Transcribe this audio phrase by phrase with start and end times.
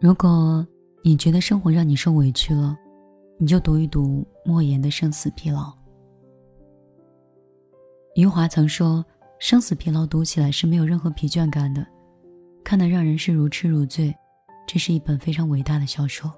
[0.00, 0.66] 如果
[1.02, 2.74] 你觉得生活让你受委屈了，
[3.38, 5.64] 你就读一读莫言的《生死疲劳》。
[8.14, 9.04] 余华曾说
[9.38, 11.86] ：“生死疲劳读起来是没有任何疲倦感的，
[12.64, 14.14] 看得让人是如痴如醉。”
[14.66, 16.32] 这是一本非常伟大的小说。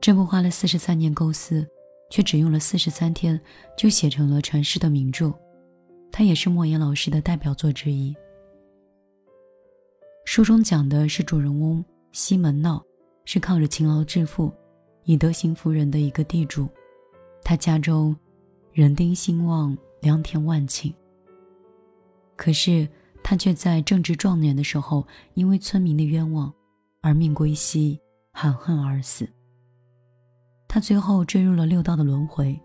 [0.00, 1.66] 这部花了四十三年构思，
[2.10, 3.40] 却只用了四十三天
[3.76, 5.32] 就写成了传世的名著，
[6.12, 8.14] 它也是莫言老师的代表作之一。
[10.26, 12.84] 书中讲的是主人翁西门闹，
[13.24, 14.52] 是靠着勤劳致富，
[15.04, 16.68] 以德行服人的一个地主。
[17.44, 18.14] 他家中
[18.72, 20.92] 人丁兴旺，良田万顷。
[22.34, 22.86] 可是
[23.22, 26.52] 他却在正值壮年的时候，因为村民的冤枉，
[27.00, 27.98] 而命归西，
[28.32, 29.26] 含恨而死。
[30.66, 32.60] 他最后坠入了六道的轮回，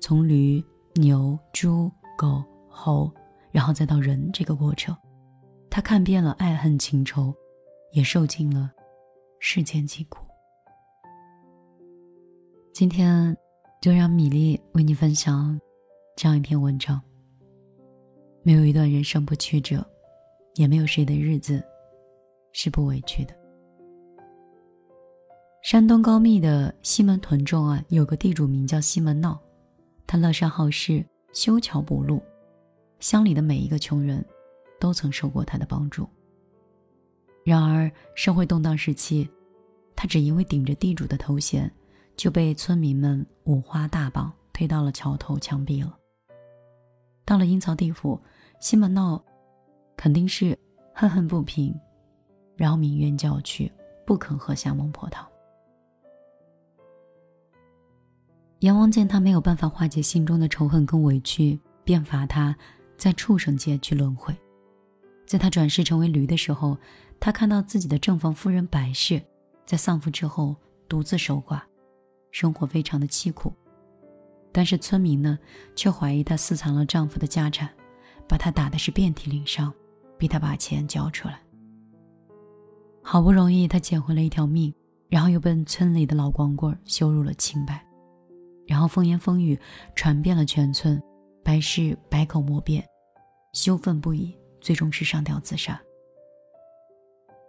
[0.00, 0.62] 从驴、
[0.94, 3.10] 牛、猪、狗、猴，
[3.50, 4.94] 然后再到人这个过程。
[5.76, 7.34] 他看遍了爱恨情仇，
[7.92, 8.72] 也受尽了
[9.40, 10.24] 世间疾苦。
[12.72, 13.36] 今天
[13.82, 15.60] 就让米粒为你分享
[16.16, 16.98] 这样一篇文章。
[18.42, 19.86] 没有一段人生不曲折，
[20.54, 21.62] 也没有谁的日子
[22.54, 23.34] 是不委屈的。
[25.62, 29.38] 山东高密的西门屯中啊，有个地主名叫西门闹，
[30.06, 32.22] 他乐善好施，修桥补路，
[32.98, 34.24] 乡里的每一个穷人。
[34.78, 36.08] 都曾受过他的帮助。
[37.44, 39.28] 然而，社会动荡时期，
[39.94, 41.70] 他只因为顶着地主的头衔，
[42.16, 45.96] 就被村民们五花大绑推到了桥头枪毙了。
[47.24, 48.20] 到了阴曹地府，
[48.60, 49.22] 西门闹
[49.96, 50.58] 肯定是
[50.92, 51.74] 恨恨不平，
[52.56, 53.70] 然后鸣冤叫屈，
[54.04, 55.26] 不肯喝下孟婆汤。
[58.60, 62.56] 阎王见他没有办法化解心中的仇恨跟委屈，便罚他
[62.96, 64.34] 在畜生界去轮回。
[65.26, 66.78] 在他转世成为驴的时候，
[67.18, 69.20] 他看到自己的正房夫人白氏，
[69.64, 70.54] 在丧夫之后
[70.88, 71.60] 独自守寡，
[72.30, 73.52] 生活非常的凄苦。
[74.52, 75.38] 但是村民呢，
[75.74, 77.68] 却怀疑她私藏了丈夫的家产，
[78.28, 79.72] 把她打的是遍体鳞伤，
[80.16, 81.38] 逼她把钱交出来。
[83.02, 84.72] 好不容易她捡回了一条命，
[85.08, 87.84] 然后又被村里的老光棍羞辱了清白，
[88.66, 89.58] 然后风言风语
[89.94, 91.02] 传遍了全村，
[91.44, 92.82] 白氏百口莫辩，
[93.52, 94.34] 羞愤不已。
[94.66, 95.80] 最终是上吊自杀。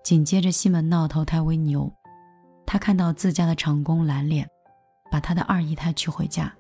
[0.04, 1.92] 紧接着，西门闹投胎为牛，
[2.64, 4.48] 他看到自家的长工蓝脸，
[5.10, 6.56] 把他的二姨太娶回家，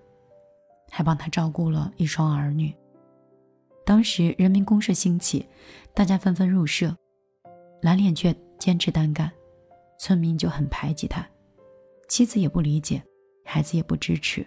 [0.89, 2.75] 还帮他照顾了一双儿女。
[3.85, 5.47] 当时人民公社兴起，
[5.93, 6.97] 大家纷纷入社，
[7.83, 9.31] 蓝脸却坚持单干，
[9.99, 11.23] 村民就很排挤他，
[12.09, 12.99] 妻子也不理解，
[13.45, 14.43] 孩子也不支持，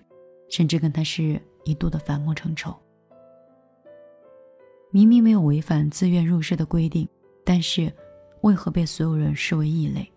[0.50, 2.76] 甚至跟他是一度的反目成仇。
[4.92, 7.08] 明明没有违反自愿入社的规定，
[7.44, 7.92] 但是
[8.40, 10.10] 为何被所有人视为异类？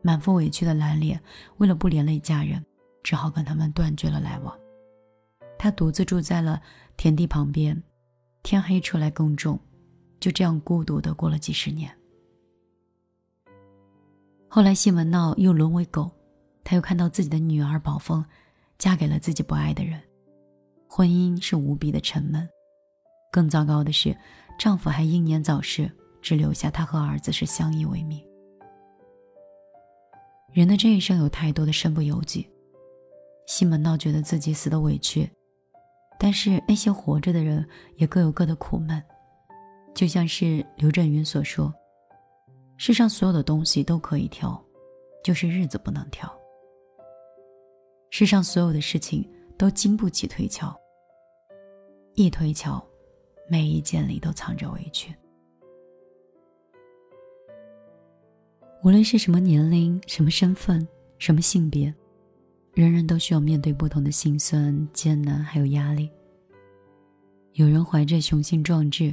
[0.00, 1.20] 满腹委屈的蓝脸
[1.58, 2.64] 为了不连累家人，
[3.02, 4.58] 只好跟他们断绝了来往。
[5.58, 6.62] 他独自住在了
[6.96, 7.82] 田地旁边，
[8.42, 9.58] 天黑出来耕种，
[10.20, 11.90] 就这样孤独的过了几十年。
[14.48, 16.10] 后来西门闹又沦为狗，
[16.64, 18.24] 他又看到自己的女儿宝凤
[18.78, 20.00] 嫁给了自己不爱的人，
[20.88, 22.48] 婚姻是无比的沉闷。
[23.30, 24.16] 更糟糕的是，
[24.58, 25.90] 丈夫还英年早逝，
[26.22, 28.24] 只留下她和儿子是相依为命。
[30.52, 32.48] 人的这一生有太多的身不由己。
[33.46, 35.30] 西门闹觉得自己死的委屈，
[36.18, 37.66] 但是那些活着的人
[37.96, 39.02] 也各有各的苦闷。
[39.94, 41.72] 就像是刘震云所说
[42.76, 44.62] ：“世上所有的东西都可以挑，
[45.22, 46.30] 就是日子不能挑。
[48.10, 50.74] 世上所有的事情都经不起推敲，
[52.14, 52.82] 一推敲。”
[53.48, 55.14] 每一件里都藏着委屈。
[58.84, 60.86] 无论是什么年龄、什么身份、
[61.18, 61.92] 什么性别，
[62.74, 66.08] 人人都需要面对不同的心酸、艰难，还有压力。
[67.54, 69.12] 有人怀着雄心壮志，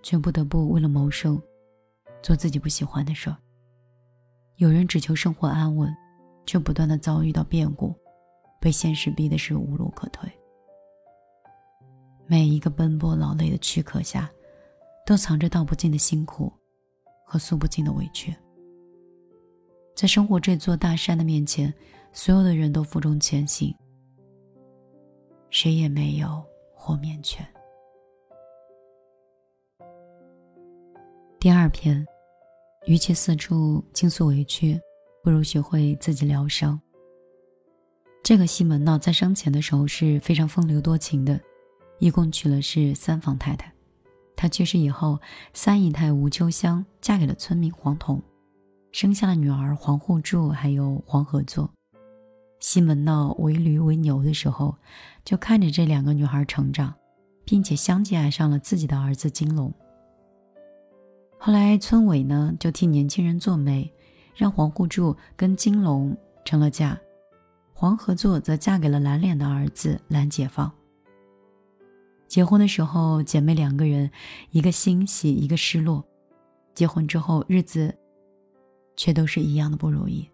[0.00, 1.42] 却不得不为了谋生，
[2.22, 3.36] 做自己不喜欢的事儿；
[4.56, 5.92] 有人只求生活安稳，
[6.46, 7.92] 却不断的遭遇到变故，
[8.60, 10.30] 被现实逼的是无路可退。
[12.30, 14.30] 每一个奔波劳累的躯壳下，
[15.04, 16.52] 都藏着道不尽的辛苦
[17.26, 18.32] 和诉不尽的委屈。
[19.96, 21.74] 在生活这座大山的面前，
[22.12, 23.74] 所有的人都负重前行，
[25.50, 26.40] 谁也没有
[26.72, 27.44] 豁免权。
[31.40, 32.06] 第二篇，
[32.86, 34.80] 与其四处倾诉委屈，
[35.24, 36.80] 不如学会自己疗伤。
[38.22, 41.40] 这个西门闹在生前的时候是非常风流多情的。
[42.00, 43.70] 一共娶了是三房太太，
[44.34, 45.20] 他去世以后，
[45.52, 48.20] 三姨太吴秋香嫁给了村民黄铜，
[48.90, 51.70] 生下了女儿黄互助，还有黄合作。
[52.58, 54.74] 西门闹为驴为牛的时候，
[55.26, 56.94] 就看着这两个女孩成长，
[57.44, 59.70] 并且相继爱上了自己的儿子金龙。
[61.38, 63.92] 后来村委呢就替年轻人做媒，
[64.34, 66.16] 让黄互助跟金龙
[66.46, 66.98] 成了家，
[67.74, 70.72] 黄合作则嫁给了蓝脸的儿子蓝解放。
[72.30, 74.08] 结婚的时候，姐妹两个人，
[74.50, 76.02] 一个欣喜，一个失落。
[76.76, 77.92] 结婚之后，日子
[78.96, 80.30] 却都是一样的不如意。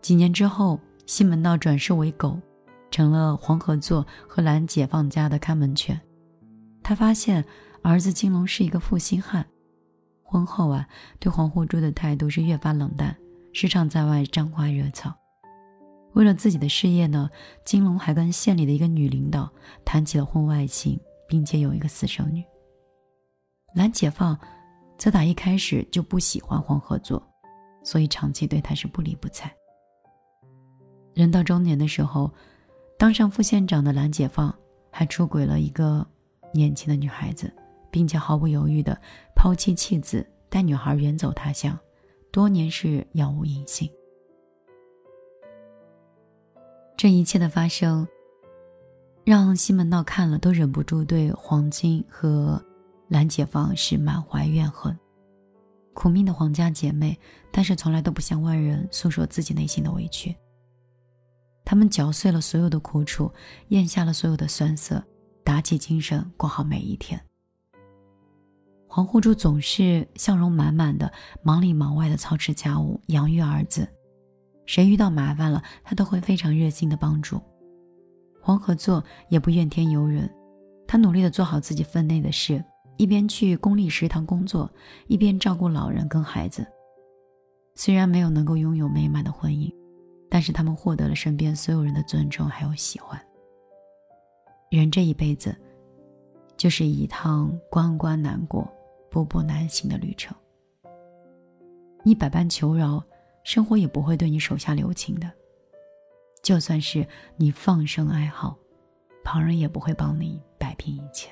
[0.00, 2.36] 几年之后，西门闹转世为狗，
[2.90, 5.98] 成了黄河座和蓝解放家的看门犬。
[6.82, 7.44] 他发现
[7.80, 9.46] 儿子金龙是一个负心汉，
[10.24, 10.88] 婚后啊，
[11.20, 13.16] 对黄护珠的态度是越发冷淡，
[13.52, 15.14] 时常在外沾花惹草。
[16.14, 17.30] 为了自己的事业呢，
[17.64, 19.50] 金龙还跟县里的一个女领导
[19.84, 22.44] 谈起了婚外情，并且有一个私生女。
[23.74, 24.38] 蓝解放
[24.98, 27.22] 自打一开始就不喜欢黄合作，
[27.82, 29.50] 所以长期对他是不理不睬。
[31.14, 32.30] 人到中年的时候，
[32.98, 34.54] 当上副县长的蓝解放
[34.90, 36.06] 还出轨了一个
[36.52, 37.50] 年轻的女孩子，
[37.90, 39.00] 并且毫不犹豫地
[39.34, 41.78] 抛弃妻子，带女孩远走他乡，
[42.30, 43.90] 多年是杳无音信。
[47.02, 48.06] 这一切的发生，
[49.24, 52.64] 让西门闹看了都忍不住对黄金和
[53.08, 54.96] 蓝解放是满怀怨恨。
[55.94, 57.18] 苦命的黄家姐妹，
[57.50, 60.32] 但是从来都不向外人诉说自己内心的委屈。
[61.64, 63.28] 他们嚼碎了所有的苦楚，
[63.70, 65.02] 咽下了所有的酸涩，
[65.42, 67.20] 打起精神过好每一天。
[68.86, 71.12] 黄户珠总是笑容满满的，
[71.42, 73.88] 忙里忙外的操持家务，养育儿子。
[74.64, 77.40] 谁遇到麻烦了，他都会非常热心的帮助。
[78.40, 80.28] 黄合作也不怨天尤人，
[80.86, 82.64] 他努力的做好自己分内的事，
[82.96, 84.70] 一边去公立食堂工作，
[85.06, 86.66] 一边照顾老人跟孩子。
[87.74, 89.72] 虽然没有能够拥有美满的婚姻，
[90.28, 93.20] 但是他们获得了身边所有人的尊重还有喜欢。
[94.70, 95.54] 人这一辈子，
[96.56, 98.66] 就是一趟关关难过、
[99.10, 100.36] 步步难行的旅程。
[102.02, 103.02] 你百般求饶。
[103.44, 105.30] 生活也不会对你手下留情的。
[106.42, 107.06] 就算是
[107.36, 108.58] 你放声哀嚎，
[109.22, 111.30] 旁人也不会帮你摆平一切。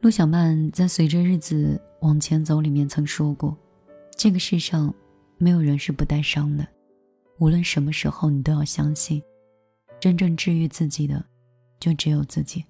[0.00, 3.56] 陆小曼在《随着日子往前走》里面曾说过
[4.16, 4.94] ：“这个世上
[5.38, 6.66] 没有人是不带伤的，
[7.38, 9.22] 无论什么时候，你都要相信，
[9.98, 11.24] 真正治愈自己的，
[11.78, 12.64] 就只有自己。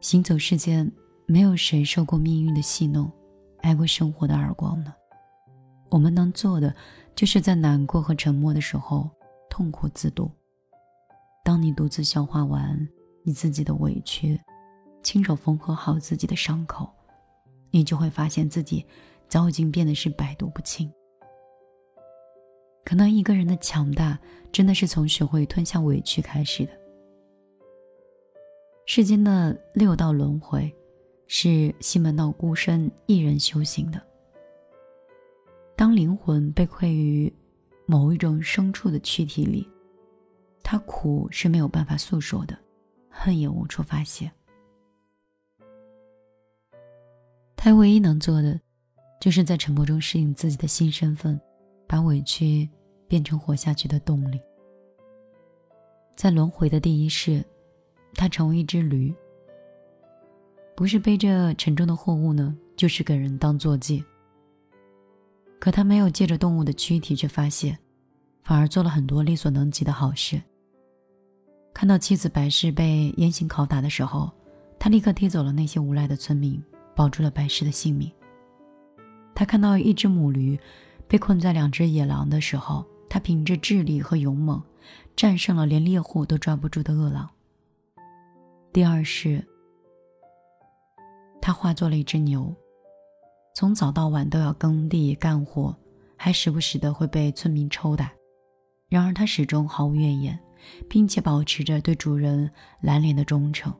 [0.00, 0.90] 行走世间，
[1.24, 3.10] 没有谁受过命运的戏弄。”
[3.64, 4.94] 挨过生活的耳光呢？
[5.90, 6.74] 我们能做的，
[7.14, 9.08] 就是在难过和沉默的时候
[9.48, 10.30] 痛苦自度。
[11.42, 12.78] 当你独自消化完
[13.22, 14.38] 你自己的委屈，
[15.02, 16.92] 亲手缝合好自己的伤口，
[17.70, 18.84] 你就会发现自己
[19.28, 20.92] 早已经变得是百毒不侵。
[22.84, 24.18] 可能一个人的强大，
[24.52, 26.72] 真的是从学会吞下委屈开始的。
[28.84, 30.70] 世间的六道轮回。
[31.26, 34.00] 是西门闹孤身一人修行的。
[35.76, 37.32] 当灵魂被困于
[37.86, 39.68] 某一种牲畜的躯体里，
[40.62, 42.56] 他苦是没有办法诉说的，
[43.08, 44.30] 恨也无处发泄。
[47.56, 48.60] 他唯一能做的，
[49.20, 51.40] 就是在沉默中适应自己的新身份，
[51.86, 52.68] 把委屈
[53.08, 54.40] 变成活下去的动力。
[56.14, 57.44] 在轮回的第一世，
[58.14, 59.14] 他成为一只驴。
[60.76, 64.04] 不是背着沉重的货物呢，就是给人当坐骑。
[65.60, 67.78] 可他没有借着动物的躯体去发泄，
[68.42, 70.42] 反而做了很多力所能及的好事。
[71.72, 74.30] 看到妻子白氏被严刑拷打的时候，
[74.78, 76.60] 他立刻踢走了那些无赖的村民，
[76.94, 78.10] 保住了白氏的性命。
[79.32, 80.58] 他看到一只母驴
[81.06, 84.60] 被困在两只野狼的时候，他凭着智力和勇猛，
[85.14, 87.30] 战胜了连猎户都抓不住的恶狼。
[88.72, 89.42] 第二是。
[91.44, 92.56] 他化作了一只牛，
[93.54, 95.76] 从早到晚都要耕地干活，
[96.16, 98.10] 还时不时的会被村民抽打。
[98.88, 100.40] 然而他始终毫无怨言，
[100.88, 103.70] 并且保持着对主人蓝脸的忠诚。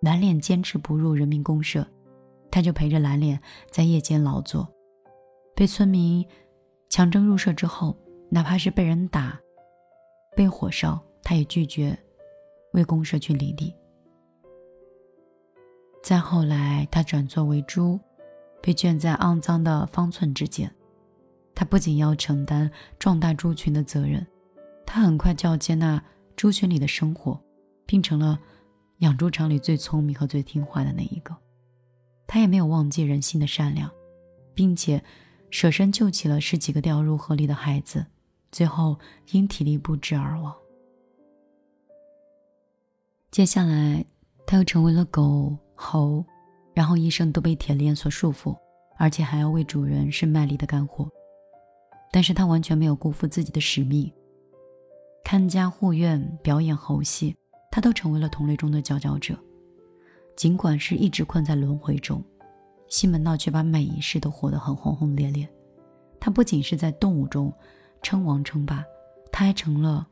[0.00, 1.84] 蓝脸坚持不入人民公社，
[2.48, 3.40] 他就陪着蓝脸
[3.72, 4.72] 在夜间劳作。
[5.56, 6.24] 被村民
[6.88, 7.98] 强征入社之后，
[8.30, 9.36] 哪怕是被人打、
[10.36, 11.98] 被火烧，他也拒绝
[12.72, 13.74] 为公社去犁地。
[16.02, 17.98] 再后来，他转作为猪，
[18.62, 20.72] 被圈在肮脏的方寸之间。
[21.54, 24.24] 他不仅要承担壮大猪群的责任，
[24.86, 26.02] 他很快就要接纳
[26.36, 27.38] 猪群里的生活，
[27.84, 28.38] 并成了
[28.98, 31.36] 养猪场里最聪明和最听话的那一个。
[32.26, 33.90] 他也没有忘记人性的善良，
[34.54, 35.02] 并且
[35.50, 38.06] 舍身救起了十几个掉入河里的孩子，
[38.52, 38.96] 最后
[39.32, 40.54] 因体力不支而亡。
[43.30, 44.04] 接下来，
[44.46, 46.24] 他又成为了狗猴，
[46.74, 48.56] 然后一生都被铁链所束缚，
[48.96, 51.08] 而且还要为主人是卖力的干活。
[52.10, 54.12] 但是他完全没有辜负自己的使命。
[55.22, 57.36] 看家护院、表演猴戏，
[57.70, 59.38] 他都成为了同类中的佼佼者。
[60.34, 62.20] 尽管是一直困在轮回中，
[62.88, 65.48] 西门闹却把每一世都活得很轰轰烈烈。
[66.18, 67.52] 他不仅是在动物中
[68.02, 68.84] 称王称霸，
[69.30, 70.04] 他还成了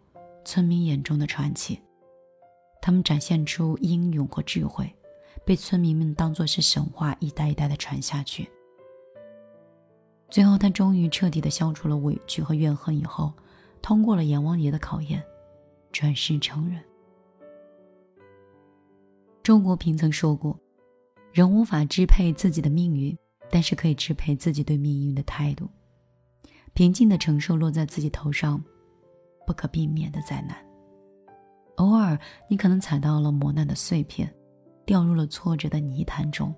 [0.45, 1.81] 村民眼中的传奇。
[2.81, 4.89] 他们展现出英勇和智慧，
[5.47, 8.51] 被村民们当作是神话，一代一代的传下去。
[10.29, 13.33] 最后，他终于彻底的消除了委屈和怨恨，以后
[13.81, 15.23] 通过了阎王爷的考验，
[15.93, 16.83] 转世成人。
[19.45, 20.59] 周国平曾说过
[21.33, 23.17] ：“人无法支配自己的命运，
[23.49, 25.71] 但是可以支配自己对命运的态度。
[26.75, 28.61] 平静的承受落在自己头上
[29.47, 30.57] 不可避免的灾难。
[31.77, 34.35] 偶尔，你可能踩到了磨难的碎片，
[34.87, 36.55] 掉入了挫折的泥潭中，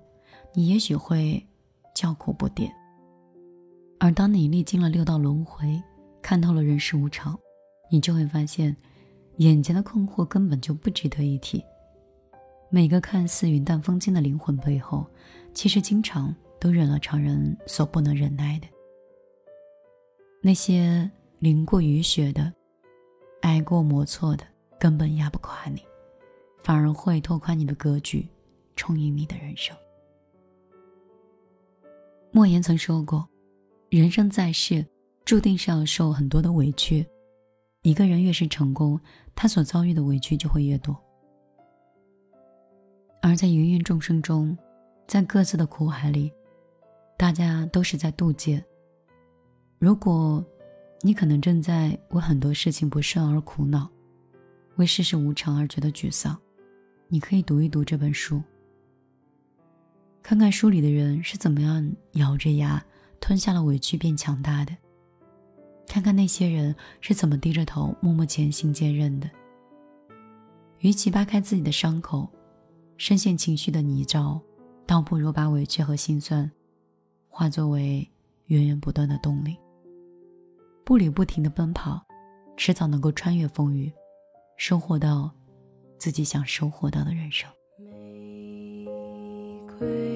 [0.53, 1.45] 你也许会
[1.93, 2.71] 叫苦不迭。”
[3.99, 5.81] 而当你历经了六道轮回，
[6.21, 7.37] 看透了人世无常，
[7.91, 8.73] 你就会发现，
[9.37, 11.61] 眼前的困惑根本就不值得一提。
[12.69, 15.05] 每个看似云淡风轻的灵魂背后，
[15.53, 18.67] 其实经常都忍了常人所不能忍耐的。
[20.41, 21.09] 那些
[21.39, 22.53] 淋过雨雪的，
[23.41, 24.45] 挨过磨挫的，
[24.79, 25.81] 根本压不垮你，
[26.69, 28.29] 反而会拓宽你的格局，
[28.75, 29.75] 充盈你的人生。
[32.31, 33.27] 莫言曾说过。
[33.89, 34.85] 人生在世，
[35.25, 37.03] 注定是要受很多的委屈。
[37.81, 39.01] 一个人越是成功，
[39.33, 40.95] 他所遭遇的委屈就会越多。
[43.23, 44.55] 而在芸芸众生中，
[45.07, 46.31] 在各自的苦海里，
[47.17, 48.63] 大家都是在渡劫。
[49.79, 50.45] 如果
[51.01, 53.89] 你可能正在为很多事情不顺而苦恼，
[54.75, 56.39] 为世事无常而觉得沮丧，
[57.11, 58.41] 你可以读一读这本书，
[60.21, 62.81] 看看书里的人是怎么样咬着牙。
[63.21, 64.73] 吞下了委屈变强大的，
[65.85, 69.29] 看看那些人是怎么低着头默默前行坚韧的。
[70.79, 72.29] 与其扒开自己的伤口，
[72.95, 74.39] 深陷情绪的泥沼，
[74.87, 76.49] 倒不如把委屈和心酸，
[77.27, 78.09] 化作为
[78.45, 79.57] 源源不断的动力。
[80.85, 82.01] 步履不停的奔跑，
[82.55, 83.91] 迟早能够穿越风雨，
[84.55, 85.29] 收获到
[85.99, 87.47] 自己想收获到的人生。
[87.77, 88.85] 玫
[89.77, 90.08] 瑰。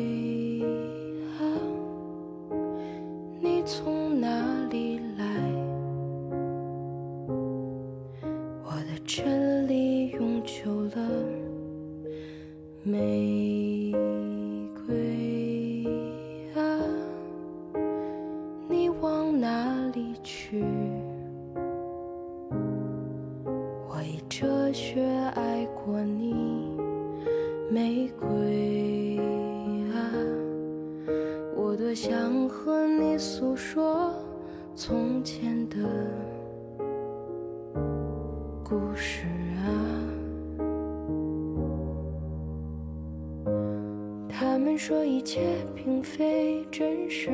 [44.85, 47.31] 说一切并非真实，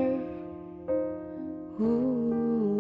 [1.80, 2.78] 呜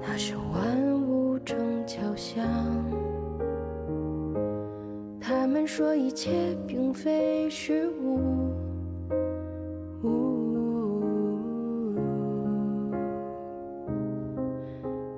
[0.00, 1.54] 那是万物正
[1.86, 2.42] 交响。
[5.20, 8.50] 他们说一切并非虚无。
[10.02, 11.10] 呜。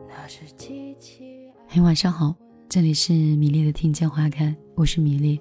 [0.08, 2.34] 那是机器嘿，晚上好，
[2.70, 5.40] 这里是米粒的听见花开，我是米粒。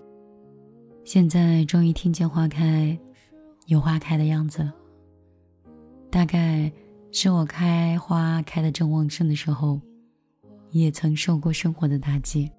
[1.03, 2.99] 现在终于听见花开，
[3.67, 4.73] 有花开的样子了。
[6.09, 6.73] 大概
[7.11, 9.79] 是我开花开的正旺盛的时候，
[10.71, 12.49] 也曾受过生活的打击。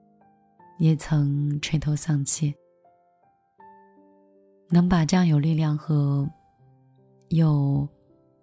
[0.78, 2.54] 也曾垂头丧气，
[4.68, 6.30] 能把这样有力量和
[7.30, 7.88] 有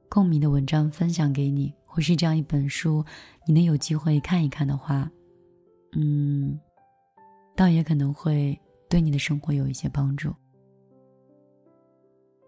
[0.10, 3.02] 共鸣的文章分享给你，或是这样一本书，
[3.48, 5.10] 你能有机会看一看的话，
[6.00, 6.60] 嗯，
[7.56, 8.56] 倒也可能会
[8.88, 10.32] 对你的生活有一些帮助。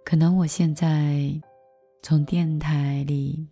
[0.05, 1.33] 可能我现在
[2.03, 3.47] 从电台里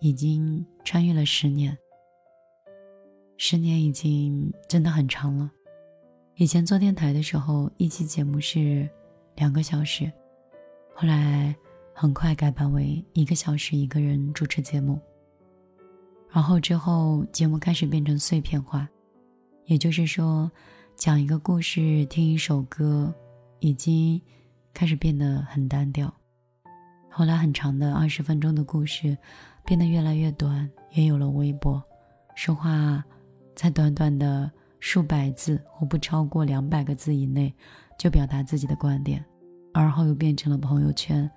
[0.00, 1.78] 已经穿越了十年，
[3.36, 5.48] 十年已经真的很长了。
[6.34, 8.88] 以前做电台的时候，一期节目是
[9.36, 10.12] 两个小时，
[10.92, 11.54] 后来
[11.94, 15.00] 很快改版为一个小时一个人主持节目。
[16.32, 18.88] 然后之后节目开始变成碎片化，
[19.66, 20.50] 也就是说，
[20.94, 23.12] 讲一个故事、听一首歌，
[23.58, 24.20] 已经
[24.72, 26.12] 开始变得很单调。
[27.10, 29.16] 后来，很长的二十分钟的故事
[29.64, 31.82] 变得越来越短，也有了微博，
[32.36, 33.04] 说话
[33.56, 37.52] 在短短的数百字或不超过两百个字以内
[37.98, 39.24] 就表达自己的观点，
[39.74, 41.28] 而后又变成了朋友圈，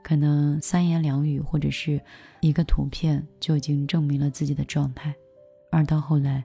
[0.00, 2.00] 可能三言两语或者是
[2.40, 5.12] 一个图片就已经证明了自己的状态，
[5.72, 6.44] 而到后来，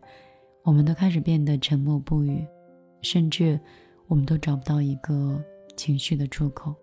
[0.63, 2.45] 我们都开始变得沉默不语，
[3.01, 3.59] 甚至
[4.07, 5.41] 我们都找不到一个
[5.75, 6.75] 情绪的出口。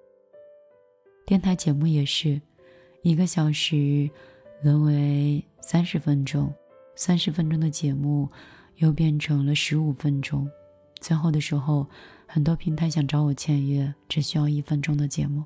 [1.25, 2.41] 电台节目也是，
[3.03, 4.09] 一个小时
[4.63, 6.53] 沦为三十分钟，
[6.95, 8.29] 三十分钟的节目
[8.77, 10.49] 又变成了十五分钟。
[11.01, 11.87] 最后的时候，
[12.27, 15.45] 很多平台想找我签约，只需要一分钟的节目。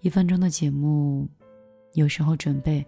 [0.00, 1.28] 一分钟的节目，
[1.94, 2.86] 有时候准备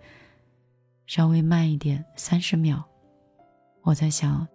[1.06, 2.82] 稍微慢一点，三十秒。
[3.82, 4.46] 我在想，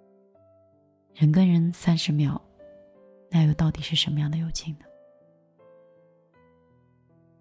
[1.15, 2.41] 人跟人三十秒，
[3.31, 4.86] 那又到底是什么样的友情呢？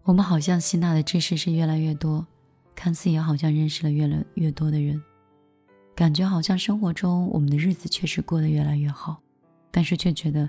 [0.05, 2.25] 我们好像吸纳的知识是越来越多，
[2.77, 5.03] 看似也好像认识了越来越多的人，
[5.93, 9.21] 感觉好像生活中我们的日子确实过得越来越好，
[9.73, 10.49] 但是却觉得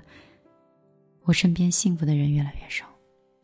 [1.24, 2.86] 我身边幸福的人越来越少，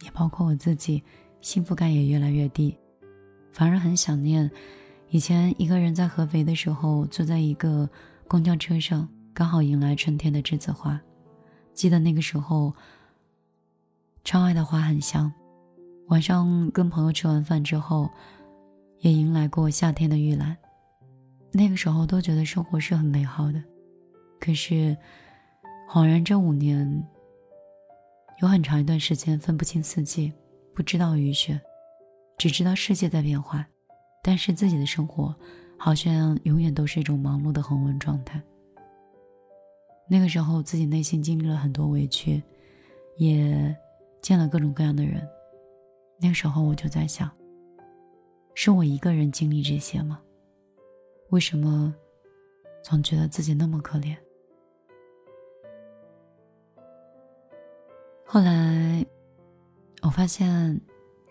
[0.05, 1.03] 也包括我自己，
[1.41, 2.79] 幸福感也越来越低，
[3.51, 4.49] 反而很想念
[5.09, 7.91] 以前一个人在合肥的时候，坐在一个
[8.29, 11.01] 公交车上，刚好迎来春天的栀子花，
[11.73, 12.75] 记得那个时候，
[14.25, 15.33] 窗外的花很香。
[16.09, 18.11] 晚上跟朋友吃完饭之后，
[18.99, 20.55] 也迎来过夏天的玉兰。
[21.51, 23.63] 那个时候都觉得生活是很美好的，
[24.39, 24.95] 可是，
[25.89, 27.03] 恍然这五年，
[28.43, 30.31] 有很长一段时间分不清四季，
[30.75, 31.59] 不知道雨雪，
[32.37, 33.67] 只知道世界在变化，
[34.23, 35.35] 但是自己的生活
[35.79, 38.39] 好像永远都是一种忙碌的恒温状态。
[40.09, 42.43] 那个时候自己内心经历了很多委屈，
[43.17, 43.75] 也
[44.21, 45.27] 见了各种各样的人。
[46.21, 47.31] 那个时候我就在想，
[48.55, 50.21] 是我一个人经历这些吗？
[51.31, 51.95] 为什么
[52.83, 54.15] 总觉得自己那么可怜？
[58.25, 59.05] 后来
[60.03, 60.81] 我发现，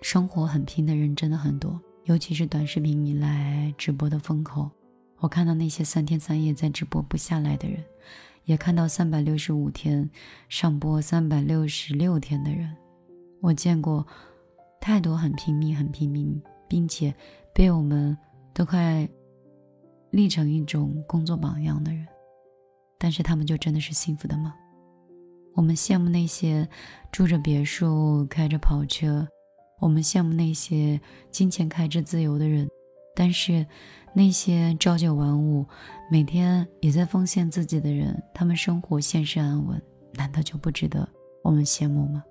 [0.01, 4.69] 生活很拼的人真的很多，尤其是短视频以来直播的风口。
[5.21, 7.81] 我看到那些三天三夜在直播不下来的人，
[8.43, 10.09] 也看到三百六十五天
[10.49, 12.75] 上播三百六十六天的人，
[13.39, 14.05] 我见过。
[14.83, 17.13] 太多很拼命、很拼命，并且
[17.53, 18.17] 被我们
[18.51, 19.07] 都快
[20.09, 22.03] 立成一种工作榜样的人，
[22.97, 24.55] 但是他们就真的是幸福的吗？
[25.53, 26.67] 我们羡慕那些
[27.11, 29.27] 住着别墅、开着跑车，
[29.79, 32.67] 我们羡慕那些金钱开支自由的人，
[33.15, 33.65] 但是
[34.13, 35.65] 那些朝九晚五、
[36.09, 39.81] 每天也在奉献自己的人，他们生活现实安稳，
[40.13, 41.07] 难道就不值得
[41.43, 42.23] 我们羡慕吗？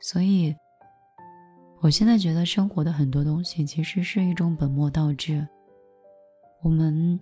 [0.00, 0.54] 所以。
[1.82, 5.48] 我现在觉得生活的很多东西其实是一种本末倒置。
[6.60, 7.18] 我们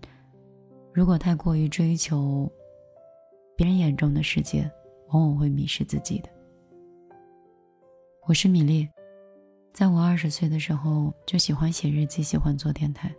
[0.92, 2.50] 如果太过于追求
[3.56, 4.68] 别人眼中的世界，
[5.10, 6.28] 往往会迷失自己的。
[8.26, 8.88] 我是米粒，
[9.78, 13.14] 在我二十岁的时候就喜欢写日记，喜欢做电台。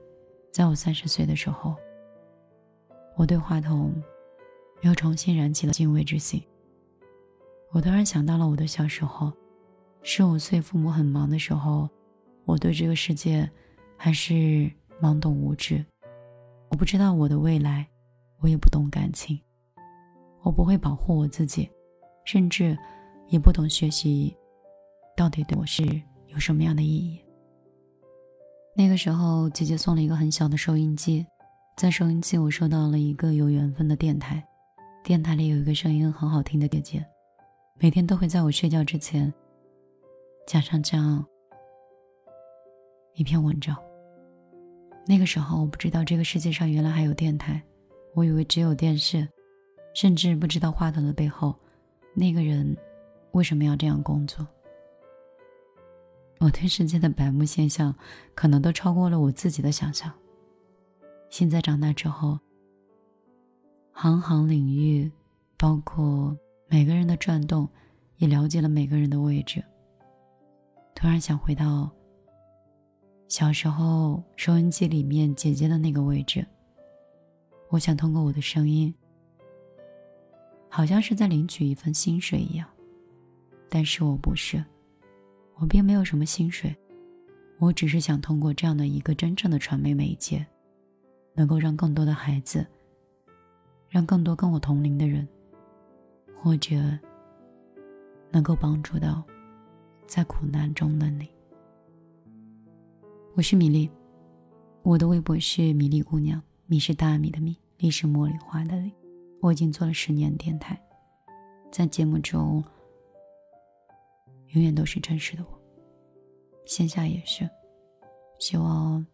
[0.52, 1.74] 在我三十岁的时候，
[3.16, 3.94] 我对话筒
[4.82, 6.44] 又重新燃起了敬畏之心。
[7.72, 9.32] 我突然想到了我的小时候。
[10.04, 11.90] 十五岁，父母很忙的时候，
[12.44, 13.50] 我对这个世界
[13.96, 14.70] 还是
[15.02, 15.86] 懵懂无知。
[16.72, 17.88] 我不知道我的未来，
[18.40, 19.40] 我也不懂感情，
[20.42, 21.70] 我不会保护我自己，
[22.26, 22.78] 甚至
[23.30, 24.36] 也不懂学习
[25.16, 25.84] 到底对我是
[26.30, 27.20] 有什么样的意义。
[28.76, 31.26] 那个时候，姐姐送了一个很小的收音机，
[31.76, 34.42] 在收音机我收到了一个有缘分的电台，
[35.04, 37.06] 电台里有一个声音很好听的姐姐，
[37.80, 39.34] 每天都会在我睡觉之前。
[40.48, 41.24] 加上这样
[43.14, 43.78] 一篇文章。
[45.06, 47.62] 那个时候，我不知道这个世界上原来还有电台，
[48.16, 49.28] 我以为只有电视，
[49.94, 51.54] 甚至不知道话筒的背后
[52.16, 52.78] 那个人
[53.32, 54.48] 为什么要这样工作。
[56.40, 57.94] 我对世界的百慕现象，
[58.34, 60.12] 可能都超过了我自己的想象。
[61.30, 62.40] 现在长大之后，
[63.92, 65.12] 行行领域，
[65.58, 66.36] 包括
[66.68, 67.68] 每个人的转动，
[68.18, 69.64] 也了解了每个人的位置。
[70.96, 71.90] 突然想回到
[73.28, 76.46] 小时候收音机里面姐姐的那个位置。
[77.68, 78.94] 我想通过我的声音，
[80.70, 82.66] 好像是在领取一份薪水一样，
[83.70, 84.64] 但是我不是，
[85.60, 86.74] 我并没有什么薪水，
[87.58, 90.46] 我只是想通过这样的一个真正的传媒媒介，
[91.34, 92.66] 能够让更多的孩子
[93.90, 95.28] 让更多跟我同龄的人，
[96.34, 96.76] 或者
[98.32, 99.22] 能够帮助到
[100.08, 101.28] 在苦难中的你。
[103.36, 103.90] 我是米粒，
[104.82, 108.94] 我的微博是米粒姑娘，米是大米的米，粒是茉莉花的粒。
[109.42, 110.82] 我已经做了十年电台，
[111.70, 112.64] 在节目中
[114.54, 115.60] 永远都是真实的我，
[116.66, 117.50] 线下也是。
[118.40, 119.06] 希望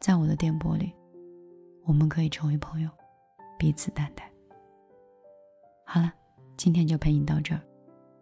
[0.00, 0.92] 在我的电波里，
[1.84, 2.90] 我们可以成为朋友，
[3.58, 4.30] 彼此担待。
[5.84, 6.12] 好了，
[6.56, 7.60] 今天就陪你到这儿。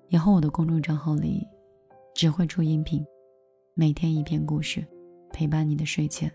[0.08, 1.46] 以后我的公众账号里
[2.14, 3.04] 只会出音频，
[3.74, 4.86] 每天一篇故事，
[5.32, 6.32] 陪伴你的睡前。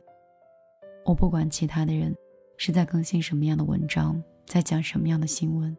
[1.06, 2.16] 我不管其他的人
[2.58, 4.22] 是在更新什么样的文章。
[4.46, 5.76] 在讲什么样的新闻？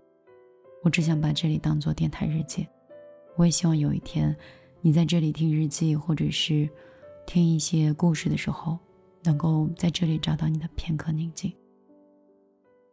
[0.82, 2.66] 我只想把这里当做电台日记。
[3.36, 4.34] 我也希望有一天，
[4.80, 6.68] 你在这里听日记，或者是
[7.26, 8.78] 听一些故事的时候，
[9.22, 11.52] 能够在这里找到你的片刻宁静。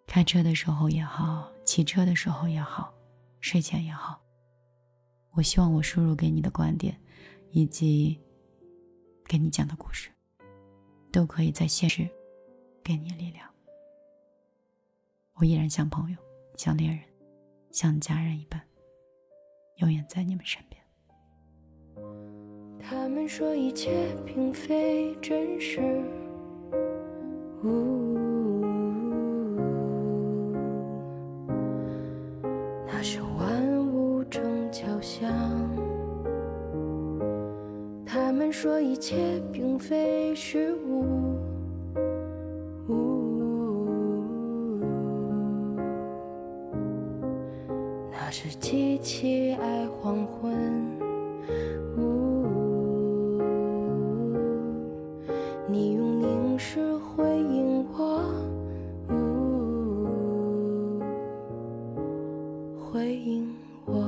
[0.08, 2.94] 开车的时候也好，骑车的时候也好，
[3.40, 4.22] 睡前也好。
[5.32, 7.00] 我希望我输入给你的观点，
[7.52, 8.20] 以及
[9.26, 10.10] 给你讲的故事，
[11.12, 12.10] 都可以在现实
[12.84, 13.48] 给你力量。
[15.36, 16.18] 我依然像朋友，
[16.58, 17.06] 像恋人，
[17.72, 18.62] 像家人一般，
[19.78, 20.82] 永远在你们身边。
[22.80, 25.82] 他们说一切并非真实，
[27.64, 28.18] 呜
[32.88, 35.32] 那是万物正交响。
[38.06, 41.31] 他们说一切并非虚无。
[48.24, 50.54] 那是机器爱黄昏，
[51.98, 53.42] 呜，
[55.68, 58.24] 你用凝视回应我，
[59.10, 61.02] 呜，
[62.80, 63.52] 回应
[63.86, 64.06] 我。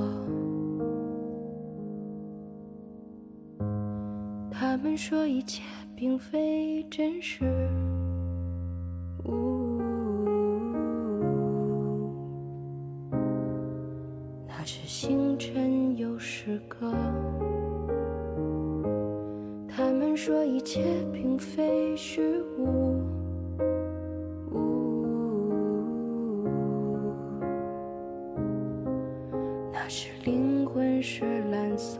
[4.52, 5.64] 他们说一切
[5.96, 7.44] 并非真实，
[9.26, 9.53] 呜。
[29.84, 32.00] 可是灵魂是蓝色。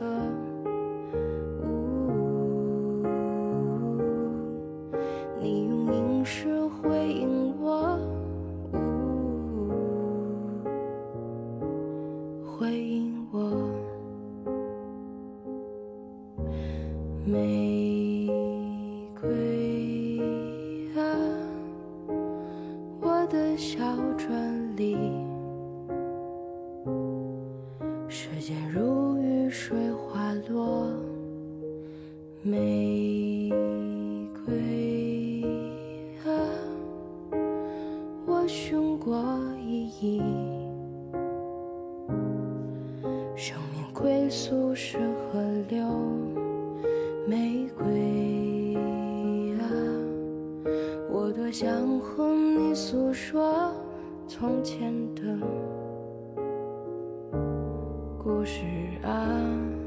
[43.36, 45.84] 生命归宿是河流。
[47.26, 48.76] 玫瑰
[49.56, 49.66] 啊，
[51.10, 53.72] 我多想和你诉说
[54.28, 55.22] 从前的
[58.22, 58.60] 故事
[59.02, 59.83] 啊。